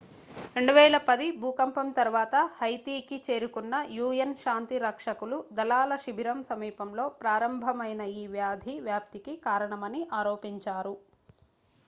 2010 0.59 1.01
భూకంపం 1.41 1.87
తరువాత 1.97 2.31
హైతీకి 2.55 3.17
చేరుకున్న 3.25 3.73
un 4.05 4.31
శాంతి 4.39 4.77
రక్షకులు 4.85 5.37
దళాల 5.57 5.97
శిబిరం 6.03 6.39
సమీపంలో 6.49 7.05
ప్రారంభమైన 7.21 8.01
ఈ 8.15 8.33
వ్యాధి 8.33 8.75
వ్యాప్తికి 8.87 9.35
కారణమని 9.45 10.01
ఆరోపించారు 10.21 10.95